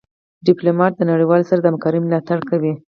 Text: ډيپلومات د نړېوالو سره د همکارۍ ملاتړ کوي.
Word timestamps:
ډيپلومات 0.47 0.93
د 0.95 1.01
نړېوالو 1.11 1.47
سره 1.49 1.59
د 1.61 1.65
همکارۍ 1.71 1.99
ملاتړ 2.03 2.39
کوي. 2.49 2.73